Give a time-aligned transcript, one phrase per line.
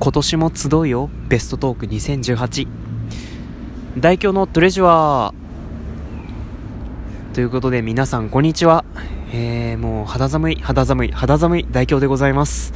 [0.00, 1.10] 今年も集うよ。
[1.28, 2.68] ベストトーク2018
[3.98, 7.34] 大表のトレジュアー。
[7.34, 8.84] ということで皆さんこんにちは。
[9.32, 11.66] えー、もう肌寒い肌寒い肌寒い。
[11.68, 12.72] 大表でございます。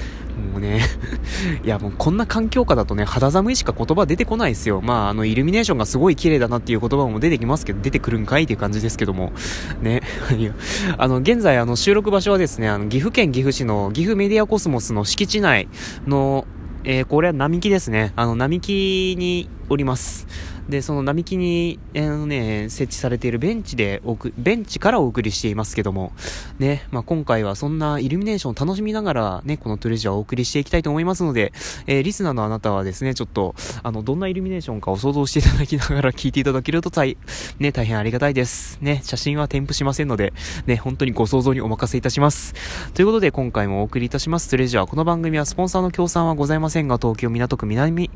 [0.52, 0.80] もうね。
[1.64, 4.80] いやもうこんな環境下だとね、肌寒いしか言葉出てこないですよ。
[4.82, 9.32] まあ、あの、イルミネーションがすごい綺麗だなっていう言葉も出てきますけど、出てくるんかいっていう感じですけども。
[9.80, 10.02] ね。
[10.98, 15.68] あの、現在、あの、収録場所はですね、あの、岐阜県岐阜市の岐阜メディアコスモスの敷地内
[16.08, 16.46] の、
[16.84, 18.12] えー、これは並木ですね。
[18.16, 20.26] あの、並木におります。
[20.68, 26.12] で、その並木に、えー、ね、設置されているベンチでおく、ベンチからお送りしていますけども、
[26.58, 31.52] ね、まあ、今回はそんなイルミネーションを楽しみながらね、このトレジャーをお送りしていきたいと思いますので、
[31.86, 37.16] えー、リスナーのあなたはですね、ちょっと、あの、どんなイルミネーションかを想像していただきながら聞いていただけると大、
[37.58, 38.78] ね、大変ありがたいです。
[38.80, 40.32] ね、写真は添付しませんので、
[40.66, 42.54] ね、本当にご想像にお任せいたします。
[42.94, 44.86] ということで、今回もお送りいたしますトレジャー。
[44.86, 48.10] この番組はスポンサーの協賛はございませんが、東京港区南、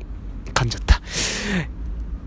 [0.53, 0.96] 噛んじゃった。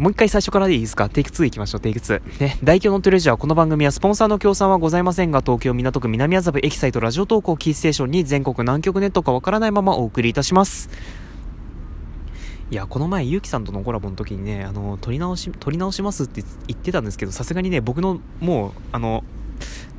[0.00, 1.10] もう一回最初からでいいですか？
[1.10, 2.40] テイク2行きましょう、テイク2。
[2.40, 10.88] ね、大京のトレジャー、この番組はスポンサーの協賛はございませんが、東京港区南麻布エキサイトラジオ投稿キーステーションに全国南極ネットかわからないままお送りいたします。
[12.70, 19.22] いや、この前、ゆうきさんとのコラボの時にね、あの、撮り直し、撮り直しますって言ってたんですけど、さすがにね、僕の、もう、あの、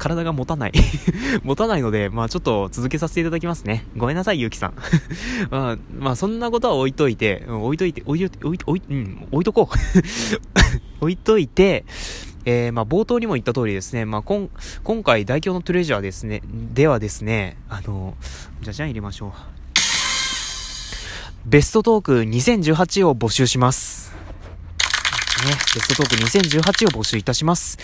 [0.02, 0.72] 体が持たない
[1.44, 3.86] 持たないので、まあちょっと続けさせていただきますね。
[3.96, 4.74] ごめんなさい、ゆうきさん。
[5.52, 9.76] まあ、まあそんなことは置いといて、置いといて、置いといて、置い、置い、うん、置いとこう。
[11.06, 11.86] 置いといて、
[12.46, 14.50] えー、まあ冒頭にも言った通りですね、まあ今、
[14.84, 16.42] 今回代表のトレジャーですね、
[16.74, 18.16] ではですね、あの、
[18.62, 19.32] じゃじゃん入れましょう。
[21.46, 24.16] ベストトーク2018を募集します。
[25.42, 27.78] ね、ベストトーク2018を募集いたします。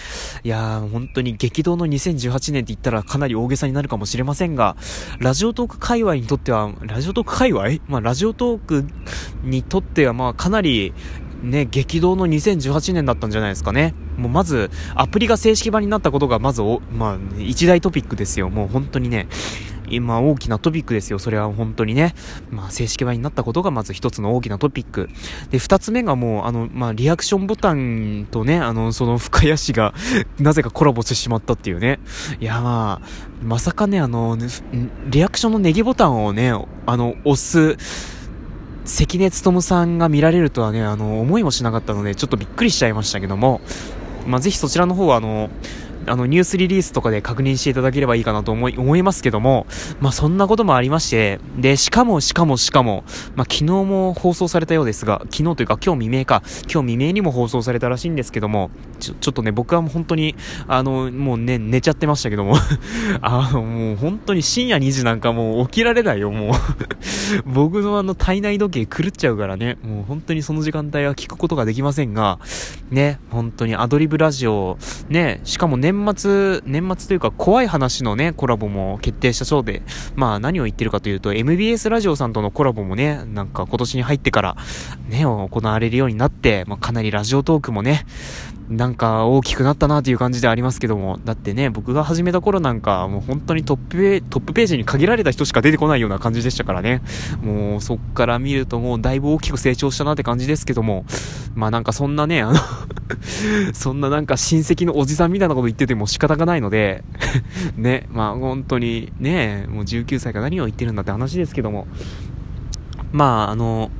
[0.44, 4.76] いやー、本当に激動の2018年って言ったらかなり大げさになるかもしれませんが、
[5.20, 7.80] ラジオトーク界隈にとっては、ラジオトーク界隈？
[7.88, 8.86] まあ、ラジオトーク
[9.44, 10.94] にとっては、まあ、かなり、
[11.42, 13.94] ね、激動の2018年だったんじゃないですかね。
[14.18, 18.50] もうまず、アプリが正式版になったことがまずお、まあ、一大トピックですよ。
[18.50, 19.28] もう本当にね。
[19.90, 21.20] 今大きなトピックですよ。
[21.20, 22.14] それは本当にね。
[22.52, 25.10] まあ、正式版になったことがまず一つの大きなトピック。
[25.52, 29.94] で、二つ目がもう、あの、まあ、リアクションボタンとね、あの、その深谷市が
[30.40, 32.00] なぜかコラボしてしまったっていうね。
[32.40, 33.08] いや、まあ、
[33.44, 34.38] まさかね、あの、
[35.08, 36.54] リアクションのネギボタンをね、
[36.86, 37.78] あの、押す、
[38.86, 43.62] 関根勤さんが見られるとはね、あの、思いもしなかったので、ちょっとびっくりしちゃいましたけども、
[44.26, 45.50] まあ、ぜひそちらの方は、あの、
[46.08, 49.68] あの、ニュースリリースとかで確認していただければいいかなと思い、思いますけども、
[50.00, 53.04] まあ、そんなこともありまして、で、しかも、しかも、しかも、
[53.36, 60.36] まあ、昨日も放送されたようですが、昨日というか今日未明か、今日未明にも放送されたらしいんですけども、ちょ、ちょっとね、僕はもう本当に、
[60.68, 62.56] あの、もうね、寝ちゃってましたけども
[63.22, 66.52] あの、もう本当に深夜2時なんかもう起きられないよ、もう。
[67.46, 72.40] 僕のあの体内時計狂っちゃうからね、もう本当にその時間帯は聞くことができませんが、
[72.90, 74.78] ね、本当にアドリブラジオ、
[75.10, 79.82] ね、しかも年年末、年末というか怖い話のね、コラボも決定したそうで、
[80.16, 84.58] まあ何を言ってるかというと、MBS ラジオさんとのコラボもね、なんか今年に入ってから、
[85.10, 88.06] ね、行われるようになって、まあかなりラジオトークもね、
[88.70, 97.02] なんか大きくなったなという感じでありますけども、だってね、僕が始めた頃なんか、もう本当にトップペトップページに限られた人しか出てこないような感じでしたからね。
[97.42, 101.06] もうそっから見るともうだいぶ大きく成長したなって感じですけども、
[101.56, 102.60] まあなんかそんなね、あの
[103.74, 107.06] そんななんか親戚のおじさんみたいなこと言ってても仕方がないので
[107.78, 111.88] ね、まあ本当にね、もう19歳が何を言ってるんだって話ですけども、
[113.14, 113.92] まああの、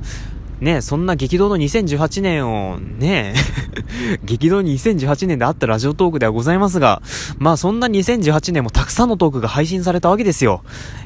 [0.60, 3.34] ね、そんな激動の2018年を、ね、
[4.24, 7.00] 激動2018年であったラジオトークではございますが、
[7.38, 10.62] まあそんな2018年もたくさんのトークが配信されたわけですよ。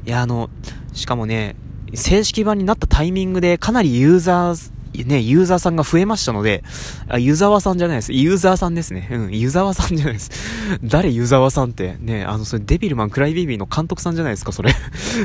[0.06, 0.48] いや、あの、
[0.94, 1.56] しかもね、
[1.94, 6.62] 正式版になったタイミングでかなりユーザー、ね、ユーザーさんが増えましたので、
[7.08, 8.12] あ、ユーザーさんじゃないです。
[8.12, 9.08] ユーザーさんですね。
[9.10, 10.30] うん、ユーザーさんじゃないです。
[10.84, 11.96] 誰ユーザーさんって？
[12.00, 14.74] ね、あの、それデビルマンクライベイビーの監督さんじゃないですか、それ。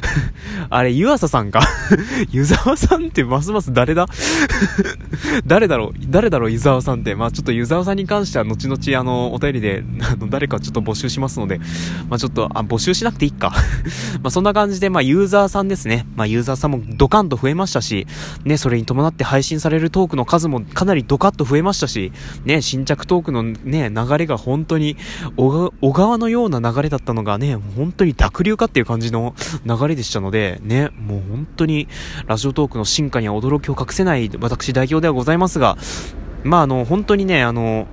[0.70, 1.62] あれ、ユアサさんか？
[2.32, 4.08] ユーザーさんってますます誰だ？
[5.46, 5.94] 誰だろう？
[6.10, 7.16] 誰だろう、ユーザーさんって？
[7.16, 11.60] まあちょっとユーザーさんに関しては、後々、あの、お便りで、あの、誰かちょっと募集しますので、
[12.10, 13.50] まあちょっと、あ、募集しなくていいか
[14.22, 16.06] まあそんな感じで、まあユーザーさんですね。
[16.16, 18.08] まあユーザーさんもドカンと増えましたし、
[18.46, 22.12] ね、それに伴って配信信されるトークの数もかなりドカッと増えましたし、
[22.45, 24.98] ね、新着トークのね、流れが本当に
[25.36, 31.88] 小川のような流れだったのがね、本当に濁流かっていう感じの流れでしたので、ね、もう本当に
[32.27, 35.77] ラジオトークの進化には驚きを隠せない私代表ではございますが、
[36.44, 37.88] まああの、本当にね、あの、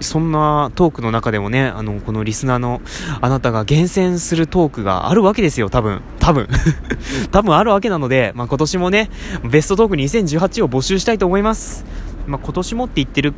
[0.00, 2.80] そんなトークの中でもね、あの、このリスナーの
[3.20, 6.02] あなたが厳選するトークがあるわけですよ、多分。
[6.18, 6.48] 多分。
[7.30, 9.10] 多分あるわけなので、まあ、今年もね、
[9.44, 11.84] ベストトーク2018を募集したいと思います。
[12.26, 13.34] まあ、今年もって言ってる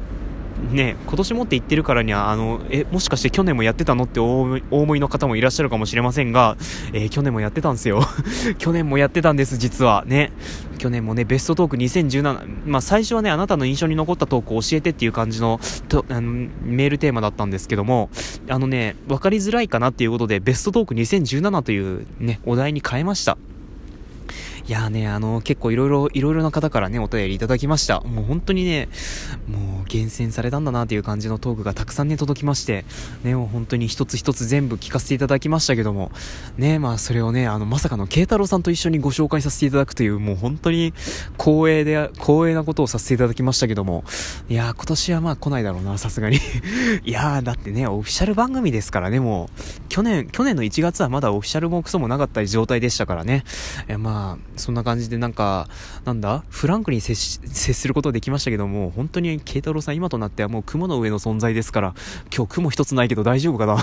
[0.73, 6.57] ね、今年もって言ってるからには、あの、え、もしかして去年もやってたのってお思いの方もいらっしゃるかもしれませんが、
[6.93, 8.03] えー、去年もやってたんですよ。
[8.59, 10.05] 去年もやってたんです、実は。
[10.07, 10.33] ね。
[10.79, 18.11] 去年もね、ベストトーク2017、まあ最初はね、あなたの印象に残ったトークを教えてっていう感じの、とあのメールテーマだったんですけども、
[18.49, 23.39] あのね、わかりづらいかなっていうことで、ベストトーク2017というね、お題に変えました。
[24.69, 28.01] いやね、あの、結構いろいろ、いろいろな方からね、お便りいただきました。
[28.01, 28.89] もう本当にね、
[29.47, 32.85] もう厳選されたんだなっていう感じのトークがたくさんね、届きまして、
[33.23, 36.11] ね、もう本当に一つ一つ全部聞かせていただきましたけども、
[36.59, 40.93] ね、まあそれをね、あの、まさかの慶太郎さんと一緒にご紹介させていただくという、もう本当に
[41.39, 44.03] 光栄で、光栄なことをさせていただきましたけども、
[44.49, 46.39] いや今年はまあ来ないだろうな、さすがに
[47.07, 53.45] いやだってね、オフィシャル番組ですからね、もう、去年、去年の1月はまだオフィシャルもクソもなかった状態でしたからね、
[53.87, 55.69] えまあ、そんな感じでなんか、
[56.05, 56.45] なんだ？
[56.49, 61.95] フランクに接することできましたけども、本当に慶太郎さん今となってはもう雲の上の存在ですから、
[62.35, 63.77] 今日雲一つないけど大丈夫かな？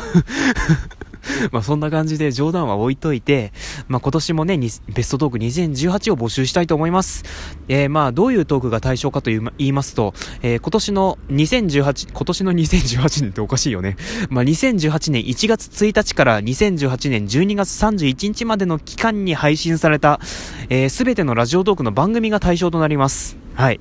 [1.52, 3.54] まあそんな感じで冗談は置いといて、
[3.88, 7.24] まあ今年もね、ベストトーク2018を募集したいと思います。
[7.68, 13.96] えー、まあどういうトークが対象かと言いますと、えー、今年の2018、今年の2018年っておかしいよね。
[14.30, 20.20] まあ2018年1月1日から2018年12月31日までの期間に配信された、
[20.70, 23.38] えー、全てのラジオトークの番組が対象となります。
[23.56, 23.80] はい。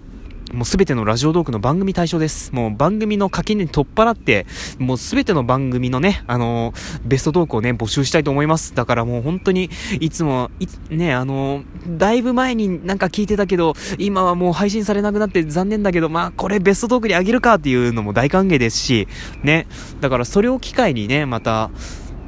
[0.52, 2.52] もうすべてのラジオトークの番組対象です。
[2.52, 4.46] もう番組の垣根に取っ払って、
[4.78, 8.74] もうすべての番組のね、あのー、ベストトークをね、募集したいと思います。
[8.74, 19.08] だからもう本当に、いつも、いね、あのー、だいぶ前になんか聞いてたけど、今はもう配信されなくなって残念だけど、まあこれベストトークにあげるかっていうのも大歓迎ですし、
[19.42, 19.66] ね、
[20.02, 21.70] だからそれを機会にね、また、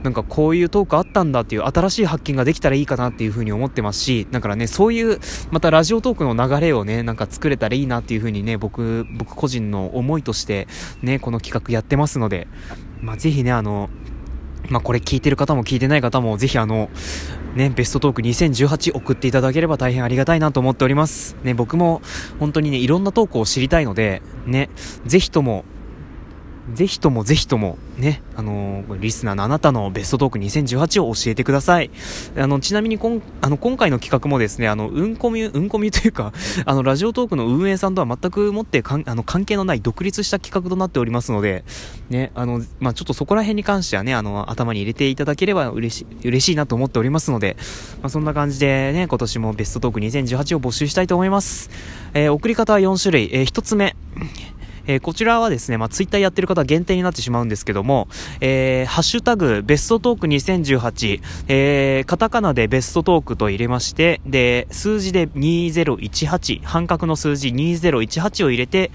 [0.05, 5.19] なんかこういうトークあったんだっていう新しい発見ができたらいいかなっていうふうに思ってますし、だからね、そういう
[5.51, 10.69] またラジオトークの流れをね、なんか作れたらいいなっていうふうにね、僕、僕個人の思いとして
[11.03, 12.49] ね、この企画やってますので、
[13.01, 13.89] まあ、ぜひね、あの、
[14.69, 16.91] まあ、これ聞いてる方も聞いてない方も、ぜひあの、
[17.55, 21.37] ね、ベストトーク2018送っていただければ大変ありがたいなと思っております。
[21.45, 22.03] ね、僕も
[22.41, 24.71] 本当にね、いろんなトークを知りたいので、ね、
[25.07, 25.65] ぜひとも、
[26.73, 31.91] ぜひともぜひともね、あのー、リスナーのあなたのベストトーク2018を教えてください。
[32.37, 36.33] あの、ちなみにこん、あの、今回の企画もですね、あの、うんこみ、うんこみというか、
[36.65, 41.65] あの、ラジオトークの運営さんとは全くもってかん、あの、関係のない独立した企画となっておりますので、
[42.09, 47.57] ね、あの、まあ、ちょっとそこら辺に関してはね、あの、頭に入れていただければ嬉しい、嬉しいなと思っておりますので、
[48.03, 51.71] まあ、そんな感じでね、今年もベストトーク2018を募集したいと思います。
[52.15, 53.31] えー、送り方は4種類。
[53.33, 53.97] えー、1つ目、
[54.87, 58.09] えー、こちらはですね、まあ、ツイッターやってる方限定になってしまうんですけども、
[58.41, 68.91] えー、ハッシュタグ、ベストトーク2018、えー、カタカナでベストトークと入れまして、で、数字で2018、半角の数字2018を入れて、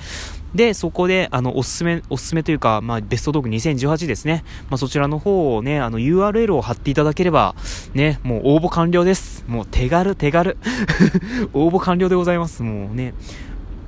[0.54, 4.44] で、そこで、あの、おすすめ、おすすめというか、まあ、ベストトーク2018ですね。
[4.70, 7.56] まあ、そちらの方をね、あの、URL を貼っていただければ、
[7.94, 9.46] ね、もう応募完了です。
[9.48, 10.58] もう手軽、手軽。
[11.54, 12.64] 応募完了でございます。
[12.64, 13.14] もうね。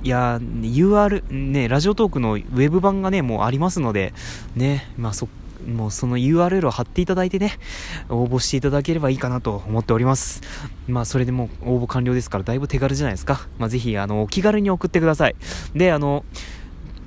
[0.04, 4.12] いや UR、ね、ラジオトークのウェブ版がね、もうありますので、
[4.56, 5.28] ね、まあそ、
[5.64, 7.52] もうその URL を貼っていただいてね、
[8.08, 10.40] 応募していただければいいかなと思っております。
[10.88, 13.46] まあそれでもう応募完了ですから、だいぶ手軽じゃないですか。
[13.58, 15.36] まあぜひ、あの、お気軽に送ってください。
[15.72, 16.24] で、あの、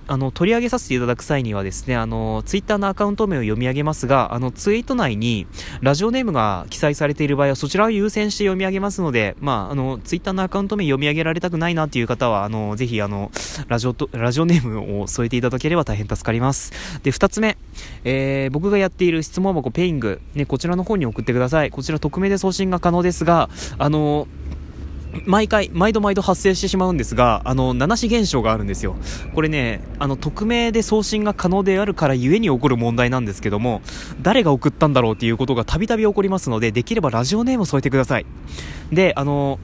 [0.07, 5.47] あの、取り上げさせていただく際にはですね、あの、ツイッターのアカウント名を読み上げますが、あの、ツイート内に、
[5.81, 13.31] ラジオネームが記載されている場合は、そちらを優先して読み上げますので、まあ、あの、ツイッターのアカウント名読み上げられたくないなっていう方は、あの、ぜひ、あの、
[13.67, 16.71] ラジオと、ラジオネームを添えていただければ大変助かります。
[17.03, 17.57] で、二つ目、
[18.03, 21.71] えー、僕がやっている質問箱ペイング、ね、こちらの方に送ってください。
[21.71, 24.27] こちら匿名で送信が可能ですが、あの、
[25.25, 28.95] 毎回、毎度毎度発生してしまうんですが、あの、七子現象があるんですよ。
[29.33, 33.81] これね、あの、匿名で送信が可能であるからゆえに起こる問題なんですけども、
[34.21, 38.25] 誰が送ったんだろうっていうことがたびたび起こりますので、できればラジオネームを添えてください。
[38.91, 39.59] で、あの、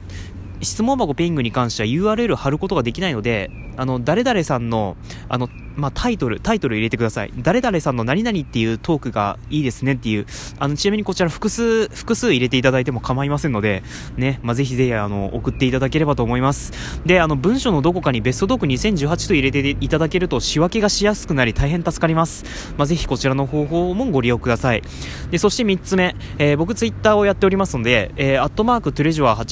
[0.62, 4.96] 質問箱ピングに関しては URL 貼ることができないので、あの、誰々さんの、
[5.28, 7.32] あの、まあ、タイトル、タイトル入れてください。
[7.38, 10.26] 誰々さんの何々っていうトークがいいですねっていう、
[10.58, 13.82] あの、ちなみにこちら複数、複数入れていただいても構いませんので、
[14.16, 16.72] ね、まあ、ぜひぜひ、あの、送っていただければと思います。
[17.06, 22.44] で、あの、文章のどこかにベストトーク2018と入れていただけると仕分けがしやすくなり大変助かります。
[22.76, 24.82] まあ、ぜひこちらの方法もご利用ください。
[25.30, 29.44] で、そして3つ目、えー、僕ツイッターをやっておりますので、えー、アットマークトゥレジュアー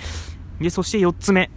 [0.61, 1.51] で、そして4つ目。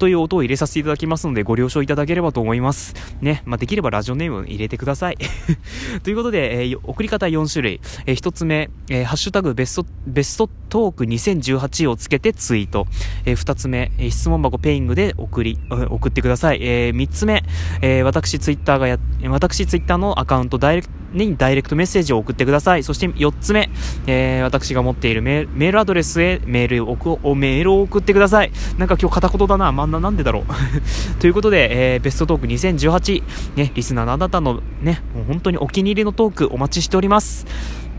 [0.00, 2.94] という音を入れさせていただきますので、ご了承いただければと思います。
[3.20, 5.18] ね、まあ、できればラジオネーム入れてください。
[6.02, 7.80] ということで、えー、送り方4種類。
[8.06, 12.86] えー、1つ目、えー、ハッシュタグベスト、ベストトーク2018をつけてツイート。
[13.26, 16.60] えー、2つ目、えー、質問箱ペイングで送り、送ってください。
[16.62, 17.44] えー、3つ目、
[17.82, 22.82] えー、私ツイッターがや、私ツイッターのアカウントダイレクト、にダイレクトメッセージを送ってください。
[22.82, 23.70] そして4つ目、
[24.06, 28.52] えー、私が持っているメールアドレスへメールをメールを送ってください。
[28.78, 29.72] なんか今日片言だな。
[29.72, 30.44] まんな、なんでだろう。
[31.20, 33.22] ということで、えー、ベストトーク2018、
[33.56, 37.46] ね、リスナーのあなたのね、もう本当にお気に入りのトークお待ちしております。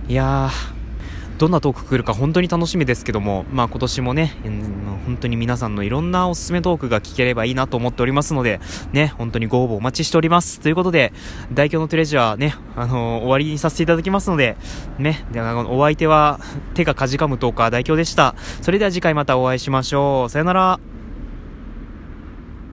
[0.07, 0.80] いやー、
[1.41, 4.35] どんなトーク来るか本当に楽しみですけども、まあ今年もね、
[5.07, 8.59] 本当に皆さんのいろんなおすすめトークが聞ければいいなと思っておりますので、
[8.93, 10.59] ね、本当にご応募お待ちしております。
[10.59, 11.13] ということで、
[11.51, 14.55] 代表のトレジャーね、 あのー、終わりにさせていただきますので、
[14.99, 16.39] ね、であのお相手は
[16.75, 18.35] 手がかじかむトーカー代表でした。
[18.61, 20.29] それでは次回またお会いしましょう。
[20.29, 20.90] さよなら。